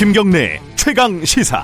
김경래 0.00 0.58
최강 0.76 1.22
시사. 1.26 1.62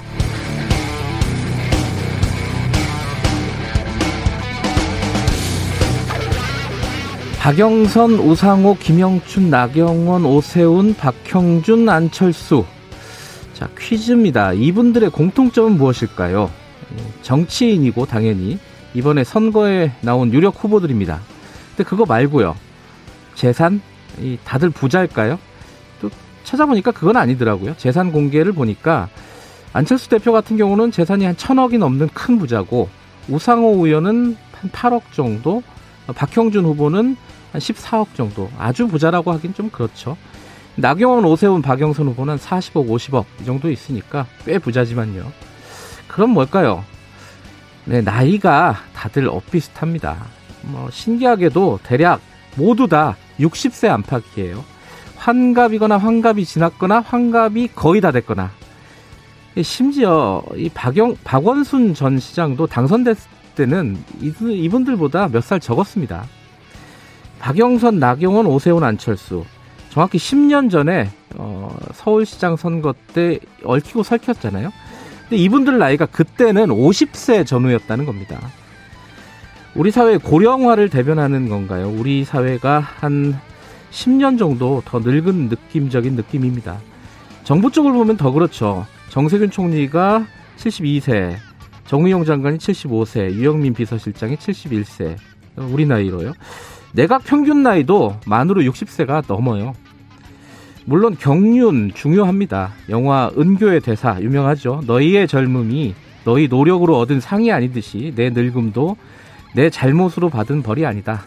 박영선, 7.39 8.21
오상호, 8.21 8.77
김영춘, 8.77 9.49
나경원, 9.49 10.27
오세훈, 10.27 10.95
박형준, 10.97 11.89
안철수. 11.89 12.67
자, 13.55 13.71
퀴즈입니다. 13.79 14.53
이분들의 14.53 15.09
공통점은 15.09 15.79
무엇일까요? 15.79 16.51
정치인이고 17.23 18.05
당연히 18.05 18.59
이번에 18.93 19.25
선거에 19.25 19.93
나온 20.03 20.31
유력 20.35 20.63
후보들입니다. 20.63 21.23
근데 21.71 21.89
그거 21.89 22.05
말고요. 22.05 22.55
재산? 23.35 23.81
이 24.21 24.37
다들 24.45 24.69
부자일까요? 24.69 25.39
또 26.47 26.51
찾아보니까 26.51 26.93
그건 26.93 27.17
아니더라고요. 27.17 27.77
재산 27.77 28.13
공개를 28.13 28.53
보니까 28.53 29.09
안철수 29.73 30.09
대표 30.09 30.33
같은 30.33 30.57
경우는 30.57 30.93
재산이 30.93 31.25
한 31.25 31.37
천억이 31.37 31.77
넘는 31.77 32.09
큰 32.15 32.39
부자고 32.39 32.89
우상호 33.29 33.85
의원은 33.85 34.37
한 34.53 34.71
8억 34.71 35.03
정도, 35.13 35.63
박형준 36.15 36.65
후보는 36.65 37.17
한 37.53 37.61
14억 37.61 38.15
정도. 38.15 38.49
아주 38.57 38.87
부자라고 38.87 39.33
하긴 39.33 39.53
좀 39.53 39.69
그렇죠. 39.69 40.17
나경원, 40.77 41.25
오세훈, 41.25 41.63
박영선 41.63 42.07
후보는 42.09 42.37
40억, 42.37 42.89
50억 42.89 43.25
이 43.43 43.45
정도 43.45 43.71
있으니까 43.71 44.27
꽤 44.45 44.59
부자지만요. 44.59 45.31
그럼 46.07 46.31
뭘까요? 46.31 46.85
네, 47.85 48.01
나이가 48.01 48.77
다들 48.95 49.29
엇비슷합니다. 49.29 50.17
뭐 50.63 50.89
신기하게도 50.91 51.81
대략 51.83 52.21
모두 52.57 52.89
다 52.89 53.17
60세 53.41 53.89
안팎이에요. 53.89 54.76
환갑이거나 55.17 55.97
환갑이 55.99 56.45
지났거나 56.45 57.01
환갑이 57.01 57.71
거의 57.75 58.01
다 58.01 58.13
됐거나 58.13 58.51
심지어 59.63 60.43
이 60.57 60.69
박영 60.69 61.17
박원순 61.25 61.95
전 61.95 62.19
시장도 62.19 62.67
당선됐을 62.67 63.29
때는 63.55 63.97
이분들보다 64.21 65.29
몇 65.29 65.43
살 65.43 65.61
적었습니다. 65.61 66.25
박영선, 67.39 67.99
나경원, 67.99 68.47
오세훈, 68.47 68.83
안철수 68.85 69.45
정확히 69.91 70.19
10년 70.19 70.71
전에 70.71 71.09
어, 71.37 71.75
서울시장 71.95 72.57
선거 72.57 72.95
때 73.15 73.39
얽히고 73.65 74.03
설켰잖아요. 74.03 74.71
근데 75.23 75.37
이분들 75.37 75.79
나이가 75.79 76.07
그때는 76.07 76.67
50세 76.69 77.47
전후였다는 77.47 78.05
겁니다. 78.05 78.39
우리 79.75 79.91
사회의 79.91 80.19
고령화를 80.19 80.89
대변하는 80.89 81.49
건가요? 81.49 81.89
우리 81.91 82.25
사회가 82.25 82.81
한 82.81 83.39
10년 83.91 84.39
정도 84.39 84.83
더 84.85 84.99
늙은 84.99 85.49
느낌적인 85.49 86.15
느낌입니다. 86.15 86.79
정부 87.45 87.71
쪽을 87.71 87.93
보면 87.93 88.17
더 88.17 88.31
그렇죠. 88.33 88.87
정세균 89.11 89.51
총리가 89.51 90.27
72세, 90.57 91.37
정의용 91.87 92.25
장관이 92.25 92.59
75세, 92.59 93.33
유영민 93.33 93.75
비서실장이 93.75 94.37
71세. 94.37 95.17
우리 95.57 95.87
나이로요. 95.87 96.33
내각 96.93 97.25
평균 97.25 97.63
나이도 97.63 98.21
만으로 98.27 98.63
60세가 98.63 99.25
넘어요. 99.27 99.75
물론 100.85 101.17
경륜 101.19 101.93
중요합니다. 101.95 102.73
영화 102.91 103.31
은교의 103.37 103.81
대사 103.81 104.21
유명하죠. 104.21 104.83
너희의 104.87 105.27
젊음이 105.27 105.95
너희 106.25 106.49
노력으로 106.49 106.99
얻은 106.99 107.21
상이 107.21 107.53
아니듯이 107.53 108.13
내 108.17 108.31
늙음도 108.31 108.97
내 109.55 109.71
잘못으로 109.71 110.29
받은 110.29 110.63
벌이 110.63 110.85
아니다. 110.85 111.25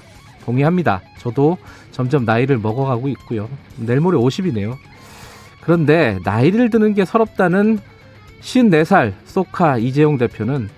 동의합니다. 0.49 1.01
저도 1.19 1.57
점점 1.91 2.25
나이를 2.25 2.57
먹어가고 2.57 3.07
있고요. 3.09 3.47
내일 3.77 3.99
모레 3.99 4.17
50이네요. 4.17 4.75
그런데 5.61 6.17
나이를 6.23 6.71
드는 6.71 6.95
게 6.95 7.05
서럽다는 7.05 7.77
54살 8.41 9.13
소카 9.25 9.77
이재용 9.77 10.17
대표는 10.17 10.69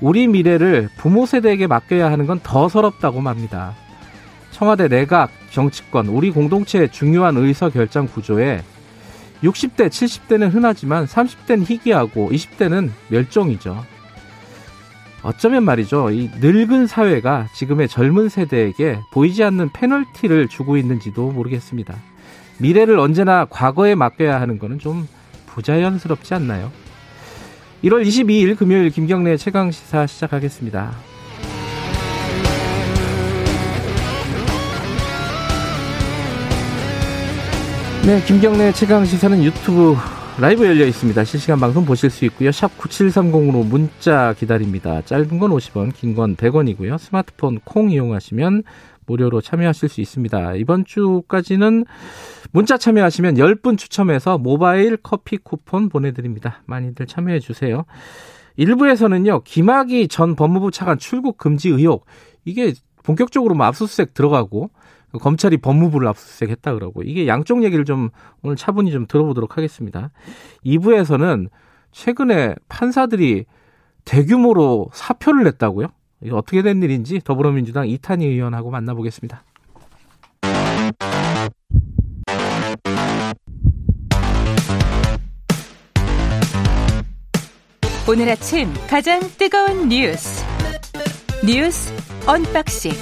우리 0.00 0.26
미래를 0.28 0.88
부모 0.96 1.26
세대에게 1.26 1.66
맡겨야 1.66 2.10
하는 2.10 2.26
건 2.26 2.40
더 2.42 2.68
서럽다고 2.68 3.20
맙니다. 3.20 3.74
청와대 4.50 4.88
내각, 4.88 5.30
정치권, 5.50 6.06
우리 6.08 6.30
공동체의 6.30 6.90
중요한 6.90 7.36
의서 7.36 7.68
결정 7.68 8.06
구조에 8.06 8.62
60대, 9.42 9.88
70대는 9.88 10.52
흔하지만 10.52 11.04
30대는 11.04 11.68
희귀하고 11.68 12.30
20대는 12.30 12.90
멸종이죠. 13.08 13.84
어쩌면 15.22 15.64
말이죠. 15.64 16.10
이 16.10 16.30
늙은 16.40 16.86
사회가 16.86 17.48
지금의 17.54 17.88
젊은 17.88 18.28
세대에게 18.28 19.00
보이지 19.12 19.44
않는 19.44 19.70
페널티를 19.72 20.48
주고 20.48 20.76
있는지도 20.76 21.30
모르겠습니다. 21.30 21.94
미래를 22.58 22.98
언제나 22.98 23.44
과거에 23.44 23.94
맡겨야 23.94 24.40
하는 24.40 24.58
것은 24.58 24.78
좀 24.78 25.06
부자연스럽지 25.46 26.34
않나요? 26.34 26.72
1월 27.84 28.04
22일 28.04 28.56
금요일 28.56 28.90
김경래 28.90 29.36
최강 29.36 29.70
시사 29.70 30.06
시작하겠습니다. 30.06 30.92
네, 38.06 38.20
김경래 38.24 38.72
최강 38.72 39.04
시사는 39.04 39.42
유튜브 39.44 39.96
라이브 40.42 40.66
열려 40.66 40.84
있습니다. 40.86 41.22
실시간 41.22 41.60
방송 41.60 41.84
보실 41.84 42.10
수 42.10 42.24
있고요. 42.24 42.50
샵 42.50 42.76
9730으로 42.76 43.64
문자 43.64 44.32
기다립니다. 44.32 45.00
짧은 45.02 45.38
건 45.38 45.52
50원, 45.52 45.94
긴 45.94 46.16
건 46.16 46.34
100원이고요. 46.34 46.98
스마트폰 46.98 47.60
콩 47.62 47.92
이용하시면 47.92 48.64
무료로 49.06 49.40
참여하실 49.40 49.88
수 49.88 50.00
있습니다. 50.00 50.56
이번 50.56 50.84
주까지는 50.84 51.84
문자 52.50 52.76
참여하시면 52.76 53.36
10분 53.36 53.78
추첨해서 53.78 54.36
모바일 54.36 54.96
커피 54.96 55.36
쿠폰 55.36 55.88
보내드립니다. 55.88 56.62
많이들 56.66 57.06
참여해 57.06 57.38
주세요. 57.38 57.84
일부에서는요, 58.56 59.42
김학의 59.44 60.08
전 60.08 60.34
법무부 60.34 60.72
차관 60.72 60.98
출국 60.98 61.38
금지 61.38 61.68
의혹, 61.68 62.04
이게 62.44 62.74
본격적으로 63.04 63.54
뭐 63.54 63.66
압수수색 63.66 64.12
들어가고, 64.12 64.70
검찰이 65.18 65.58
법무부를 65.58 66.08
압수수색했다 66.08 66.74
그러고 66.74 67.02
이게 67.02 67.26
양쪽 67.26 67.64
얘기를 67.64 67.84
좀 67.84 68.10
오늘 68.42 68.56
차분히 68.56 68.90
좀 68.90 69.06
들어보도록 69.06 69.56
하겠습니다. 69.56 70.10
2부에서는 70.64 71.48
최근에 71.92 72.54
판사들이 72.68 73.44
대규모로 74.04 74.90
사표를 74.92 75.44
냈다고요? 75.44 75.88
이게 76.22 76.32
어떻게 76.32 76.62
된 76.62 76.82
일인지 76.82 77.20
더불어민주당 77.20 77.88
이탄희 77.88 78.26
의원하고 78.26 78.70
만나보겠습니다. 78.70 79.42
오늘 88.08 88.28
아침 88.28 88.68
가장 88.88 89.20
뜨거운 89.38 89.88
뉴스 89.88 90.44
뉴스 91.46 91.92
unboxing 92.26 92.92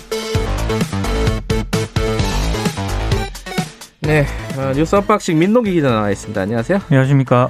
네, 4.10 4.26
어, 4.58 4.72
뉴스 4.74 4.96
unboxing 4.96 5.38
민동기 5.38 5.72
기자 5.72 5.88
나와 5.88 6.10
있습니다. 6.10 6.40
안녕하세요. 6.40 6.80
안녕하십니까. 6.88 7.48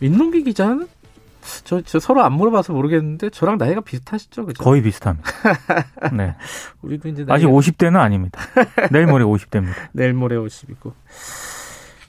민동기 0.00 0.44
기자는 0.44 0.86
저, 1.64 1.80
저 1.80 1.98
서로 1.98 2.22
안 2.22 2.34
물어봐서 2.34 2.74
모르겠는데 2.74 3.30
저랑 3.30 3.56
나이가 3.56 3.80
비슷하시죠, 3.80 4.44
그죠? 4.44 4.62
거의 4.62 4.82
비슷합니다. 4.82 5.26
네. 6.14 6.36
우리도 6.82 7.08
이제 7.08 7.24
아직 7.30 7.46
50대는 7.46 7.96
아닙니다. 7.96 8.42
내일 8.92 9.06
모레 9.06 9.24
50대입니다. 9.24 9.72
내일 9.92 10.12
모레 10.12 10.36
50이고. 10.36 10.92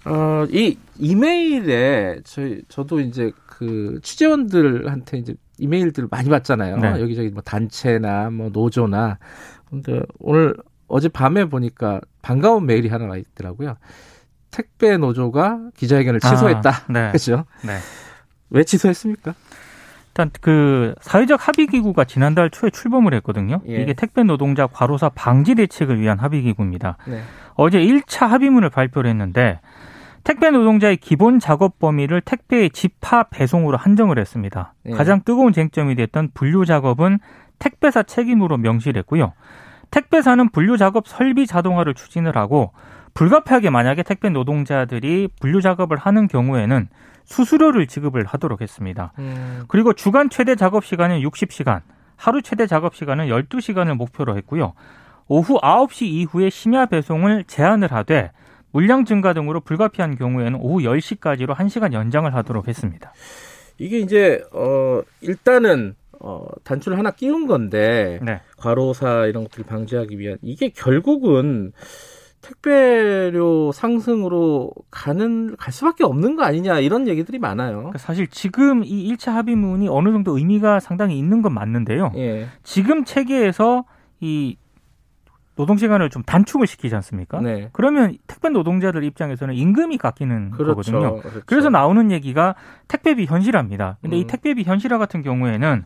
어, 0.04 0.46
이 0.50 0.78
이메일에 1.00 2.20
저희 2.26 2.64
저도 2.68 3.00
이제 3.00 3.32
그 3.46 4.02
취재원들한테 4.04 5.18
이제 5.18 5.34
이메일들 5.60 6.10
많이 6.12 6.28
받잖아요. 6.28 6.76
네. 6.76 7.00
여기저기 7.00 7.30
뭐 7.30 7.42
단체나 7.42 8.32
뭐 8.32 8.50
노조나 8.52 9.18
근데 9.70 10.02
오늘 10.20 10.58
어젯밤에 10.90 11.46
보니까 11.46 12.02
반가운 12.22 12.66
메일이 12.66 12.90
하나가 12.90 13.18
있더라고요. 13.18 13.76
택배 14.52 14.98
노조가 14.98 15.70
기자회견을 15.78 16.20
아, 16.24 16.30
취소했다. 16.30 16.70
아, 16.70 16.92
네. 16.92 17.12
그죠? 17.14 17.46
네. 17.64 17.78
왜 18.50 18.64
취소했습니까? 18.64 19.34
일단 20.10 20.30
그 20.42 20.94
사회적 21.00 21.48
합의 21.48 21.68
기구가 21.68 22.04
지난달 22.04 22.50
초에 22.50 22.70
출범을 22.70 23.14
했거든요. 23.16 23.62
예. 23.68 23.82
이게 23.82 23.94
택배 23.94 24.24
노동자 24.24 24.68
과로사 24.68 25.10
방지 25.10 25.56
대책을 25.56 26.02
위한 26.02 26.20
합의 26.20 26.42
기구입니다. 26.42 26.98
네. 27.08 27.22
어제 27.56 27.80
1차 27.80 28.28
합의문을 28.28 28.70
발표를 28.70 29.10
했는데 29.10 29.62
택배 30.24 30.52
노동자의 30.52 30.98
기본 30.98 31.40
작업 31.40 31.80
범위를 31.80 32.22
택배의 32.22 32.72
집하 32.72 33.24
배송으로 33.24 33.78
한정을 33.78 34.20
했습니다. 34.20 34.74
예. 34.88 34.92
가장 34.92 35.22
뜨거운 35.24 35.54
쟁점이 35.54 35.96
됐던 35.96 36.32
분류 36.34 36.66
작업은 36.66 37.20
택배사 37.58 38.04
책임으로 38.04 38.58
명시를 38.58 39.00
했고요. 39.00 39.34
택배사는 39.92 40.50
분류 40.50 40.78
작업 40.78 41.08
설비 41.08 41.46
자동화를 41.46 41.94
추진을 41.94 42.36
하고 42.36 42.72
불가피하게 43.14 43.70
만약에 43.70 44.04
택배 44.04 44.30
노동자들이 44.30 45.28
분류 45.40 45.62
작업을 45.62 45.98
하는 45.98 46.28
경우에는 46.28 46.88
수수료를 47.26 47.88
지급을 47.88 48.26
하도록 48.26 48.62
했습니다. 48.62 49.14
음. 49.20 49.64
그리고 49.68 49.94
주간 49.94 50.30
최대 50.30 50.56
작업 50.56 50.86
시간은 50.86 51.20
60시간, 51.22 51.82
하루 52.16 52.42
최대 52.42 52.68
작업 52.68 52.96
시간은 52.96 53.28
12시간을 53.28 53.96
목표로 53.96 54.38
했고요. 54.38 54.74
오후 55.28 55.60
9시 55.62 56.04
이후에 56.04 56.50
심야 56.50 56.88
배송을 56.88 57.46
제한을 57.46 57.92
하되 57.92 58.32
물량 58.72 59.06
증가 59.06 59.34
등으로 59.34 59.60
불가피한 59.60 60.16
경우에는 60.16 60.60
오후 60.62 60.80
10시까지로 60.80 61.56
1시간 61.56 61.94
연장을 61.94 62.34
하도록 62.34 62.68
했습니다. 62.68 63.14
이게 63.78 64.00
이제 64.00 64.44
어 64.54 65.02
일단은 65.22 65.96
어 66.24 66.46
단추를 66.64 66.98
하나 66.98 67.12
끼운 67.12 67.48
건데 67.48 68.20
네. 68.22 68.42
과로사 68.58 69.26
이런 69.26 69.44
것들을 69.44 69.66
방지하기 69.66 70.20
위한 70.20 70.38
이게 70.42 70.70
결국은 70.70 71.72
택배료 72.42 73.72
상승으로 73.72 74.72
가는 74.90 75.56
갈 75.58 75.72
수밖에 75.72 76.04
없는 76.04 76.36
거 76.36 76.44
아니냐 76.44 76.80
이런 76.80 77.08
얘기들이 77.08 77.40
많아요. 77.40 77.78
그러니까 77.78 77.98
사실 78.00 78.28
지금 78.28 78.84
이 78.84 79.14
1차 79.14 79.32
합의문이 79.32 79.88
어느 79.90 80.12
정도 80.12 80.38
의미가 80.38 80.80
상당히 80.80 81.18
있는 81.18 81.42
건 81.42 81.54
맞는데요. 81.54 82.12
예. 82.18 82.48
지금 82.64 83.06
체계에서 83.06 83.86
이 84.20 84.58
노동 85.56 85.78
시간을 85.78 86.10
좀 86.10 86.24
단축을 86.24 86.66
시키지 86.66 86.96
않습니까? 86.96 87.42
네. 87.42 87.70
그러면 87.74 88.18
택배 88.28 88.50
노동자들 88.50 89.04
입장에서는 89.04 89.54
임금이 89.54 89.98
깎이는 89.98 90.52
그렇죠. 90.52 90.76
거거든요. 90.76 91.22
그렇죠. 91.22 91.42
그래서 91.46 91.70
나오는 91.70 92.12
얘기가 92.12 92.56
택배비 92.88 93.26
현실화입니다. 93.26 93.98
근데 94.02 94.18
음. 94.18 94.22
이 94.22 94.28
택배비 94.28 94.64
현실화 94.64 94.98
같은 94.98 95.22
경우에는 95.22 95.84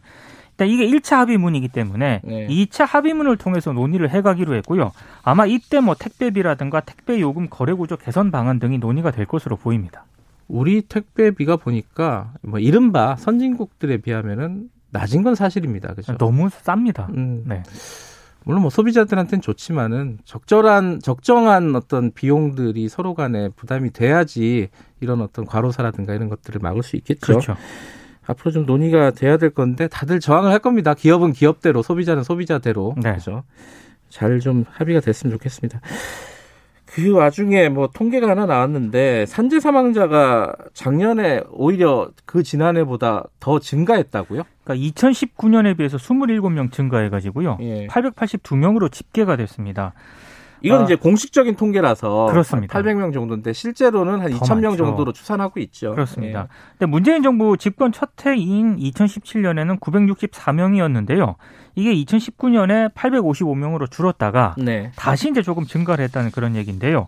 일단 0.52 0.68
이게 0.70 0.88
1차 0.88 1.18
합의문이기 1.18 1.68
때문에 1.68 2.22
네. 2.24 2.48
2차 2.48 2.86
합의문을 2.86 3.38
통해서 3.38 3.74
논의를 3.74 4.10
해가기로 4.10 4.56
했고요. 4.56 4.92
아마 5.22 5.46
이때 5.46 5.82
뭐 5.82 5.96
택배비라든가 5.96 6.80
택배 6.80 7.20
요금 7.20 7.48
거래 7.50 7.74
구조 7.74 7.98
개선 7.98 8.32
방안 8.32 8.60
등이 8.60 8.78
논의가 8.78 9.12
될 9.12 9.26
것으로 9.26 9.58
보입니다. 9.58 10.06
우리 10.48 10.84
택배비가 10.84 11.58
보니까 11.58 12.32
뭐 12.42 12.60
이른바 12.60 13.16
선진국들에 13.18 13.98
비하면은 13.98 14.70
낮은 14.92 15.24
건 15.24 15.36
사실입니다. 15.36 15.94
그죠? 15.94 16.18
너무 16.18 16.48
쌉니다. 16.48 17.10
음. 17.10 17.44
네. 17.46 17.64
물론 18.46 18.62
뭐 18.62 18.70
소비자들한테는 18.70 19.42
좋지만은 19.42 20.20
적절한 20.24 21.02
적정한 21.02 21.76
어떤 21.76 22.12
비용들이 22.12 22.88
서로 22.90 23.16
간에 23.16 23.50
부담이 23.50 23.92
돼야지 23.92 24.70
이런 25.02 25.22
어떤 25.22 25.46
과로사라든가 25.46 26.14
이런 26.14 26.30
것들을 26.30 26.62
막을 26.62 26.84
수 26.84 26.96
있겠죠. 26.96 27.26
그렇죠. 27.26 27.56
앞으로 28.28 28.52
좀 28.52 28.66
논의가 28.66 29.12
돼야 29.12 29.38
될 29.38 29.50
건데 29.50 29.88
다들 29.88 30.20
저항을 30.20 30.52
할 30.52 30.60
겁니다. 30.60 30.94
기업은 30.94 31.34
기업대로, 31.34 31.82
소비자는 31.82 32.24
소비자대로. 32.24 32.94
네. 32.98 33.12
그렇죠. 33.12 33.44
잘 34.10 34.40
좀 34.40 34.64
합의가 34.70 35.02
됐으면 35.02 35.34
좋겠습니다. 35.34 35.82
그 36.96 37.12
와중에 37.12 37.68
뭐 37.68 37.90
통계가 37.94 38.30
하나 38.30 38.46
나왔는데 38.46 39.26
산재 39.26 39.60
사망자가 39.60 40.56
작년에 40.74 41.42
오히려 41.52 42.10
그 42.24 42.42
지난해보다 42.42 43.26
더 43.42 43.60
증가했다고요? 43.60 44.44
그러니까 44.64 44.90
2019년에 44.90 45.76
비해서 45.76 45.98
27명 45.98 46.72
증가해가지고요. 46.72 47.58
예. 47.60 47.88
882명으로 47.88 48.90
집계가 48.90 49.36
됐습니다. 49.36 49.92
이건 50.62 50.82
아, 50.82 50.84
이제 50.84 50.96
공식적인 50.96 51.56
통계라서 51.56 52.28
그렇습니다. 52.28 52.80
800명 52.80 53.14
정도인데 53.14 53.54
실제로는 53.54 54.22
한 54.22 54.32
2,000명 54.32 54.78
정도로 54.78 55.12
추산하고 55.12 55.60
있죠. 55.62 55.92
그렇습니다. 55.92 56.42
예. 56.42 56.48
근데 56.72 56.86
문재인 56.86 57.24
정부 57.24 57.58
집권 57.58 57.92
첫 57.92 58.10
해인 58.26 58.78
2017년에는 58.78 59.80
964명이었는데요. 59.80 61.36
이게 61.76 61.94
2019년에 61.94 62.94
855명으로 62.94 63.92
줄었다가 63.92 64.56
네. 64.58 64.92
다시 64.96 65.30
이제 65.30 65.42
조금 65.42 65.66
증가를 65.66 66.04
했다는 66.06 66.32
그런 66.32 66.56
얘기인데요. 66.56 67.08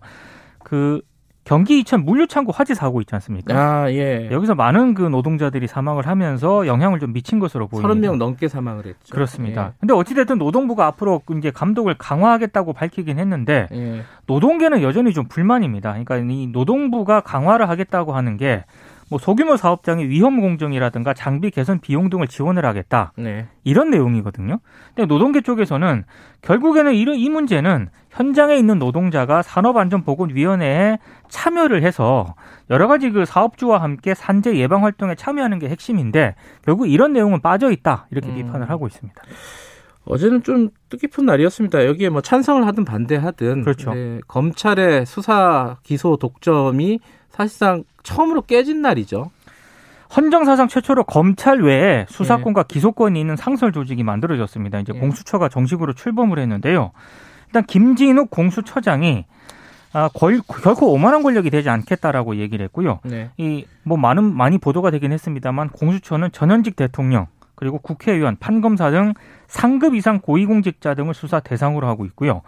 그 0.64 1.02
경기 1.48 1.80
이천 1.80 2.04
물류창고 2.04 2.52
화재 2.52 2.74
사고 2.74 3.00
있지 3.00 3.16
않습니까? 3.16 3.56
아, 3.56 3.92
예. 3.92 4.30
여기서 4.30 4.54
많은 4.54 4.94
그 4.94 5.04
노동자들이 5.04 5.66
사망을 5.66 6.06
하면서 6.06 6.68
영향을 6.68 7.00
좀 7.00 7.14
미친 7.14 7.40
것으로 7.40 7.68
보입니다. 7.68 7.94
30명 7.94 8.18
넘게 8.18 8.50
사망을 8.50 8.86
했죠. 8.86 9.14
그렇습니다. 9.14 9.68
예. 9.68 9.72
근데 9.80 9.94
어찌됐든 9.94 10.40
노동부가 10.40 10.88
앞으로 10.88 11.22
이제 11.38 11.50
감독을 11.50 11.96
강화하겠다고 11.98 12.74
밝히긴 12.74 13.18
했는데 13.18 13.68
예. 13.72 14.02
노동계는 14.26 14.82
여전히 14.82 15.14
좀 15.14 15.30
불만입니다. 15.30 15.92
그러니까 15.92 16.18
이 16.18 16.48
노동부가 16.48 17.22
강화를 17.22 17.70
하겠다고 17.70 18.14
하는 18.14 18.36
게 18.36 18.66
뭐 19.10 19.20
소규모 19.20 19.56
사업장의 19.56 20.10
위험 20.10 20.42
공정이라든가 20.42 21.14
장비 21.14 21.50
개선 21.50 21.80
비용 21.80 22.10
등을 22.10 22.28
지원을 22.28 22.66
하겠다. 22.66 23.14
네. 23.18 23.48
이런 23.64 23.90
내용이거든요. 23.90 24.60
근데 24.94 25.06
노동계 25.06 25.42
쪽에서는 25.42 26.04
결국에는 26.42 26.94
이런 26.94 27.16
이 27.16 27.30
문제는 27.30 27.90
현장에 28.10 28.56
있는 28.56 28.80
노동자가 28.80 29.42
산업안전보건위원회에 29.42 31.00
참여를 31.30 31.84
해서 31.84 32.36
여러 32.70 32.88
가지 32.88 33.10
그 33.12 33.26
사업주와 33.26 33.82
함께 33.82 34.14
산재 34.14 34.58
예방 34.58 34.84
활동에 34.84 35.16
참여하는 35.16 35.60
게 35.60 35.70
핵심인데 35.70 36.36
결국 36.66 36.88
이런 36.88 37.14
내용은 37.14 37.42
빠져 37.42 37.72
있다 37.72 38.08
이렇게 38.12 38.30
음. 38.30 38.36
비판을 38.36 38.70
하고 38.70 38.88
있습니다. 38.88 39.22
어제는 40.06 40.44
좀 40.44 40.70
뜻깊은 40.90 41.26
날이었습니다. 41.26 41.86
여기에 41.86 42.10
뭐 42.10 42.22
찬성을 42.22 42.66
하든 42.66 42.86
반대하든 42.86 43.62
그렇죠. 43.64 43.94
네, 43.94 44.20
검찰의 44.28 45.06
수사 45.06 45.78
기소 45.84 46.16
독점이 46.16 47.00
사실상 47.30 47.84
처음으로 48.04 48.42
깨진 48.44 48.82
날이죠. 48.82 49.32
헌정 50.16 50.46
사상 50.46 50.68
최초로 50.68 51.04
검찰 51.04 51.62
외에 51.62 52.06
수사권과 52.10 52.64
네. 52.64 52.74
기소권이 52.74 53.20
있는 53.20 53.36
상설 53.36 53.72
조직이 53.74 54.04
만들어졌습니다. 54.04 54.80
이제 54.80 54.94
네. 54.94 55.00
공수처가 55.00 55.50
정식으로 55.50 55.94
출범을 55.94 56.40
했는데요. 56.40 56.92
일단 57.48 57.66
김진욱 57.66 58.30
공수처장이 58.30 59.26
아, 59.94 60.10
걸, 60.14 60.42
결코 60.64 60.92
오만한 60.94 61.24
권력이 61.24 61.50
되지 61.50 61.70
않겠다라고 61.70 62.36
얘기를 62.38 62.64
했고요. 62.66 63.00
네. 63.04 63.32
이뭐 63.38 63.98
많은 63.98 64.24
많이 64.24 64.58
보도가 64.58 64.92
되긴 64.92 65.12
했습니다만 65.12 65.70
공수처는 65.70 66.32
전현직 66.32 66.76
대통령 66.76 67.28
그리고 67.56 67.80
국회의원, 67.80 68.38
판검사 68.38 68.92
등 68.92 69.14
상급 69.48 69.96
이상 69.96 70.20
고위공직자 70.20 70.94
등을 70.94 71.14
수사 71.14 71.40
대상으로 71.40 71.88
하고 71.88 72.06
있고요. 72.06 72.42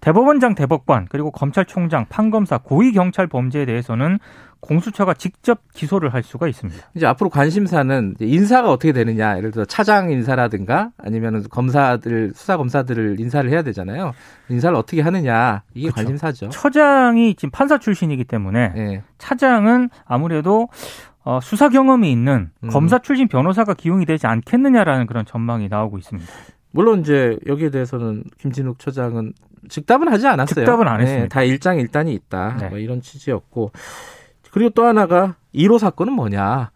대법원장 0.00 0.54
대법관 0.54 1.06
그리고 1.10 1.30
검찰총장 1.30 2.06
판검사 2.08 2.58
고위경찰 2.58 3.26
범죄에 3.26 3.64
대해서는 3.64 4.18
공수처가 4.60 5.14
직접 5.14 5.60
기소를 5.74 6.14
할 6.14 6.22
수가 6.22 6.48
있습니다. 6.48 6.90
이제 6.94 7.06
앞으로 7.06 7.28
관심사는 7.28 8.14
인사가 8.20 8.70
어떻게 8.70 8.92
되느냐. 8.92 9.36
예를 9.36 9.50
들어 9.50 9.64
차장 9.66 10.10
인사라든가 10.10 10.90
아니면 10.96 11.44
검사들 11.50 12.32
수사 12.34 12.56
검사들을 12.56 13.20
인사를 13.20 13.48
해야 13.50 13.62
되잖아요. 13.62 14.12
인사를 14.48 14.74
어떻게 14.74 15.02
하느냐 15.02 15.62
이게 15.74 15.90
그렇죠. 15.90 15.96
관심사죠. 15.96 16.48
처장이 16.48 17.34
지금 17.34 17.50
판사 17.50 17.78
출신이기 17.78 18.24
때문에 18.24 18.68
네. 18.74 19.02
차장은 19.18 19.90
아무래도 20.06 20.68
어, 21.24 21.40
수사 21.42 21.68
경험이 21.68 22.12
있는 22.12 22.50
음. 22.62 22.68
검사 22.68 22.98
출신 22.98 23.28
변호사가 23.28 23.74
기용이 23.74 24.06
되지 24.06 24.26
않겠느냐라는 24.26 25.06
그런 25.06 25.24
전망이 25.24 25.68
나오고 25.68 25.98
있습니다. 25.98 26.30
물론 26.70 27.00
이제 27.00 27.38
여기에 27.46 27.70
대해서는 27.70 28.24
김진욱 28.38 28.78
처장은 28.78 29.32
즉답은 29.68 30.08
하지 30.08 30.26
않았어요. 30.26 30.64
즉답은 30.64 30.88
안 30.88 31.00
했습니다. 31.00 31.24
네, 31.24 31.28
다 31.28 31.42
일장일단이 31.42 32.12
있다. 32.12 32.56
네. 32.60 32.68
뭐 32.68 32.78
이런 32.78 33.00
취지였고. 33.00 33.72
그리고 34.50 34.70
또 34.70 34.84
하나가 34.84 35.34
1호 35.54 35.78
사건은 35.78 36.12
뭐냐. 36.12 36.70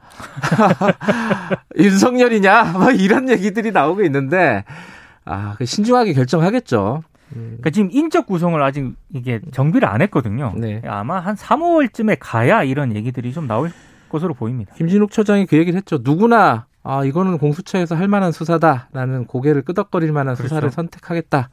윤석열이냐. 1.79 2.73
뭐 2.73 2.91
이런 2.91 3.29
얘기들이 3.29 3.71
나오고 3.71 4.03
있는데, 4.05 4.65
아, 5.25 5.55
그 5.59 5.65
신중하게 5.65 6.13
결정하겠죠. 6.15 7.03
그러니까 7.31 7.71
지금 7.71 7.91
인적 7.93 8.27
구성을 8.27 8.61
아직 8.63 8.95
이게 9.13 9.41
정비를 9.53 9.89
안 9.89 10.01
했거든요. 10.03 10.55
네. 10.57 10.81
아마 10.87 11.21
한 11.21 11.35
3월쯤에 11.35 12.17
가야 12.19 12.63
이런 12.63 12.95
얘기들이 12.95 13.33
좀 13.33 13.47
나올 13.47 13.71
것으로 14.09 14.35
보입니다. 14.35 14.75
김진욱 14.75 15.11
처장이 15.11 15.47
그 15.47 15.57
얘기를 15.57 15.77
했죠. 15.77 15.99
누구나 16.03 16.67
아 16.83 17.05
이거는 17.05 17.39
공수처에서 17.39 17.95
할 17.97 18.09
만한 18.09 18.33
수사다라는 18.33 19.27
고개를 19.27 19.63
끄덕거릴 19.63 20.11
만한 20.13 20.35
그렇죠. 20.35 20.49
수사를 20.49 20.71
선택하겠다. 20.71 21.51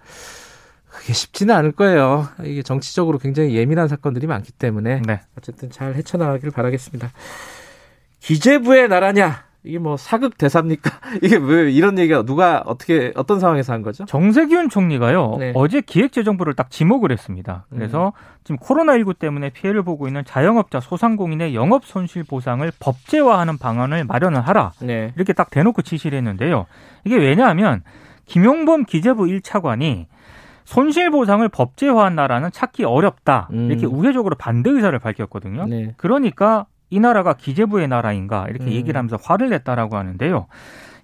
그게 0.95 1.13
쉽지는 1.13 1.53
않을 1.55 1.71
거예요. 1.73 2.27
이게 2.43 2.63
정치적으로 2.63 3.17
굉장히 3.17 3.55
예민한 3.55 3.87
사건들이 3.87 4.27
많기 4.27 4.51
때문에 4.51 5.01
네. 5.05 5.21
어쨌든 5.37 5.69
잘 5.69 5.95
헤쳐나가길 5.95 6.51
바라겠습니다. 6.51 7.11
기재부의 8.21 8.87
나라냐? 8.87 9.45
이게 9.65 9.79
뭐 9.79 9.97
사극 9.97 10.37
대사입니까? 10.37 10.91
이게 11.23 11.37
왜 11.37 11.71
이런 11.71 11.97
얘기가 11.97 12.23
누가 12.23 12.61
어떻게 12.65 13.11
어떤 13.15 13.39
상황에서 13.39 13.73
한 13.73 13.81
거죠? 13.81 14.05
정세균 14.05 14.69
총리가요 14.69 15.37
네. 15.39 15.51
어제 15.55 15.81
기획재정부를 15.81 16.53
딱 16.53 16.69
지목을 16.69 17.11
했습니다. 17.11 17.65
그래서 17.71 18.13
음. 18.15 18.39
지금 18.43 18.57
코로나19 18.57 19.17
때문에 19.17 19.49
피해를 19.49 19.81
보고 19.81 20.07
있는 20.07 20.23
자영업자 20.23 20.79
소상공인의 20.79 21.55
영업 21.55 21.85
손실 21.85 22.23
보상을 22.23 22.71
법제화하는 22.79 23.57
방안을 23.57 24.05
마련을 24.05 24.41
하라 24.41 24.71
네. 24.81 25.11
이렇게 25.15 25.33
딱 25.33 25.49
대놓고 25.49 25.81
지시를 25.81 26.17
했는데요. 26.19 26.67
이게 27.03 27.17
왜냐하면 27.17 27.81
김용범 28.27 28.85
기재부 28.85 29.23
1차관이 29.23 30.05
손실 30.65 31.11
보상을 31.11 31.47
법제화한 31.47 32.15
나라는 32.15 32.51
찾기 32.51 32.83
어렵다. 32.83 33.47
음. 33.53 33.69
이렇게 33.69 33.85
우회적으로 33.85 34.35
반대 34.35 34.71
의사를 34.71 34.97
밝혔거든요. 34.99 35.65
네. 35.67 35.93
그러니까 35.97 36.65
이 36.89 36.99
나라가 36.99 37.33
기재부의 37.33 37.87
나라인가 37.87 38.47
이렇게 38.49 38.65
음. 38.65 38.71
얘기를 38.71 38.97
하면서 38.97 39.17
화를 39.21 39.49
냈다라고 39.49 39.95
하는데요. 39.95 40.47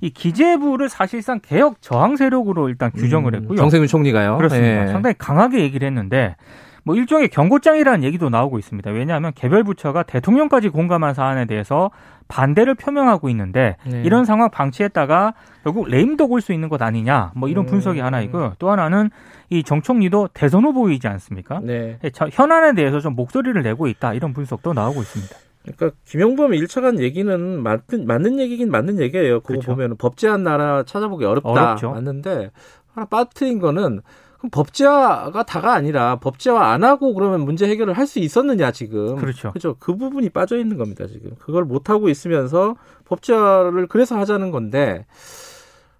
이 0.01 0.09
기재부를 0.09 0.89
사실상 0.89 1.39
개혁 1.41 1.81
저항 1.81 2.15
세력으로 2.15 2.69
일단 2.69 2.91
규정을 2.91 3.35
음. 3.35 3.41
했고요. 3.41 3.57
정세균 3.57 3.87
총리가요. 3.87 4.37
그렇습니다. 4.37 4.85
네. 4.85 4.91
상당히 4.91 5.15
강하게 5.17 5.59
얘기를 5.61 5.87
했는데 5.87 6.35
뭐 6.83 6.95
일종의 6.95 7.29
경고장이라는 7.29 8.03
얘기도 8.03 8.29
나오고 8.29 8.57
있습니다. 8.57 8.89
왜냐하면 8.89 9.31
개별 9.35 9.63
부처가 9.63 10.01
대통령까지 10.03 10.69
공감한 10.69 11.13
사안에 11.13 11.45
대해서 11.45 11.91
반대를 12.31 12.75
표명하고 12.75 13.27
있는데 13.29 13.75
네. 13.85 14.01
이런 14.05 14.23
상황 14.25 14.49
방치했다가 14.49 15.33
결국 15.63 15.89
레임덕 15.89 16.31
올 16.31 16.41
수 16.41 16.53
있는 16.53 16.69
것 16.69 16.81
아니냐 16.81 17.33
뭐 17.35 17.49
이런 17.49 17.65
음. 17.65 17.67
분석이 17.67 17.99
음. 17.99 18.05
하나이고 18.05 18.53
또 18.57 18.71
하나는 18.71 19.09
이 19.49 19.63
정총리도 19.63 20.29
대선 20.33 20.63
후보이지 20.63 21.07
않습니까? 21.07 21.59
네. 21.61 21.99
예, 22.03 22.11
현안에 22.31 22.73
대해서 22.73 22.99
좀 23.01 23.15
목소리를 23.15 23.61
내고 23.61 23.87
있다 23.87 24.13
이런 24.13 24.33
분석도 24.33 24.73
나오고 24.73 25.01
있습니다. 25.01 25.35
그러니까 25.63 25.91
김영범 26.05 26.51
1차관 26.51 26.99
얘기는 27.01 27.61
맞는, 27.61 28.07
맞는 28.07 28.39
얘기긴 28.39 28.71
맞는 28.71 28.99
얘기예요. 28.99 29.41
그거 29.41 29.47
그렇죠. 29.49 29.71
보면 29.75 29.97
법제한 29.97 30.43
나라 30.43 30.83
찾아보기 30.83 31.25
어렵다. 31.25 31.49
어렵죠. 31.51 31.91
맞는데 31.91 32.49
하나 32.95 33.05
빠뜨린 33.05 33.59
거는 33.59 34.01
그럼 34.41 34.49
법제화가 34.49 35.43
다가 35.43 35.73
아니라 35.75 36.15
법제화 36.17 36.71
안 36.73 36.83
하고 36.83 37.13
그러면 37.13 37.41
문제 37.45 37.67
해결을 37.69 37.95
할 37.95 38.07
수 38.07 38.17
있었느냐 38.19 38.71
지금? 38.71 39.15
그렇죠. 39.17 39.51
그죠? 39.51 39.75
그 39.79 39.95
부분이 39.95 40.29
빠져 40.29 40.57
있는 40.57 40.77
겁니다 40.77 41.05
지금. 41.07 41.35
그걸 41.37 41.63
못 41.63 41.89
하고 41.91 42.09
있으면서 42.09 42.75
법제화를 43.05 43.85
그래서 43.87 44.17
하자는 44.17 44.49
건데 44.51 45.05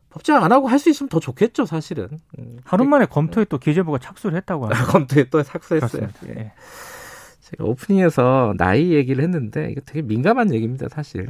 법제화 0.10 0.44
안 0.44 0.52
하고 0.52 0.68
할 0.68 0.80
수 0.80 0.90
있으면 0.90 1.08
더 1.10 1.20
좋겠죠 1.20 1.66
사실은. 1.66 2.10
음. 2.40 2.58
하루 2.66 2.84
만에 2.86 3.06
검토에 3.06 3.46
또 3.46 3.60
기재부가 3.60 4.00
착수를 4.00 4.36
했다고 4.38 4.66
합니다. 4.66 4.86
검토에 4.92 5.26
또 5.30 5.44
착수했어요. 5.44 6.08
예. 6.28 6.30
예. 6.32 6.52
제가 7.42 7.64
오프닝에서 7.66 8.56
나이 8.58 8.92
얘기를 8.94 9.24
했는데 9.24 9.70
이거 9.72 9.82
되게 9.86 10.02
민감한 10.02 10.52
얘기입니다 10.54 10.88
사실 10.90 11.28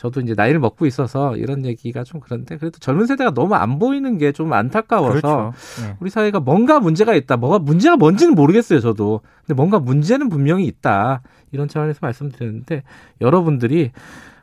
저도 0.00 0.22
이제 0.22 0.32
나이를 0.34 0.60
먹고 0.60 0.86
있어서 0.86 1.36
이런 1.36 1.66
얘기가 1.66 2.04
좀 2.04 2.20
그런데 2.20 2.56
그래도 2.56 2.78
젊은 2.78 3.04
세대가 3.06 3.32
너무 3.32 3.54
안 3.54 3.78
보이는 3.78 4.16
게 4.16 4.30
좀 4.32 4.50
안타까워서 4.54 5.20
그렇죠. 5.20 5.52
네. 5.82 5.96
우리 6.00 6.08
사회가 6.08 6.40
뭔가 6.40 6.80
문제가 6.80 7.14
있다. 7.14 7.36
뭐가 7.36 7.58
문제가 7.58 7.96
뭔지는 7.96 8.34
모르겠어요, 8.34 8.80
저도. 8.80 9.20
근데 9.44 9.54
뭔가 9.54 9.78
문제는 9.78 10.30
분명히 10.30 10.64
있다. 10.64 11.20
이런 11.52 11.68
차원에서 11.68 11.98
말씀드렸는데 12.00 12.82
여러분들이 13.20 13.90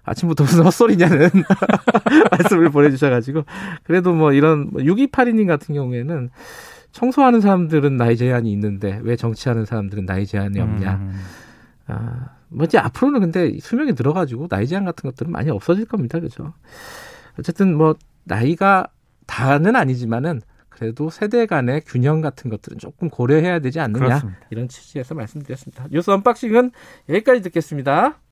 아침부터 0.03 0.43
무슨 0.43 0.63
헛소리냐는 0.63 1.29
말씀을 2.31 2.69
보내주셔가지고 2.69 3.43
그래도 3.83 4.13
뭐 4.13 4.33
이런 4.33 4.69
6282님 4.73 5.45
뭐 5.45 5.57
같은 5.57 5.73
경우에는 5.73 6.29
청소하는 6.91 7.41
사람들은 7.41 7.97
나이 7.97 8.15
제한이 8.15 8.51
있는데 8.51 8.99
왜 9.01 9.15
정치하는 9.15 9.65
사람들은 9.65 10.05
나이 10.05 10.27
제한이 10.27 10.59
없냐. 10.59 10.95
음. 11.01 11.13
아, 11.87 12.29
뭐 12.49 12.65
이제 12.65 12.77
앞으로는 12.77 13.19
근데 13.21 13.57
수명이 13.59 13.95
들어가지고 13.95 14.47
나이 14.47 14.67
제한 14.67 14.85
같은 14.85 15.09
것들은 15.09 15.31
많이 15.31 15.49
없어질 15.49 15.85
겁니다. 15.85 16.19
그죠? 16.19 16.53
어쨌든 17.39 17.75
뭐 17.75 17.95
나이가 18.23 18.87
다는 19.25 19.75
아니지만은 19.75 20.41
그래도 20.69 21.09
세대 21.09 21.45
간의 21.47 21.81
균형 21.85 22.21
같은 22.21 22.51
것들은 22.51 22.77
조금 22.77 23.09
고려해야 23.09 23.59
되지 23.59 23.79
않느냐 23.79 24.05
그렇습니다. 24.05 24.39
이런 24.51 24.67
취지에서 24.67 25.15
말씀드렸습니다. 25.15 25.87
뉴스 25.89 26.11
언박싱은 26.11 26.71
여기까지 27.09 27.41
듣겠습니다. 27.41 28.19